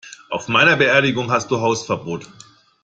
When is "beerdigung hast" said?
0.77-1.51